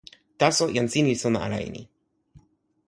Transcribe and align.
taso, 0.39 0.63
jan 0.75 0.87
sin 0.93 1.05
li 1.09 1.15
sona 1.23 1.39
ala 1.45 1.57
e 1.65 1.67
ni. 1.75 1.83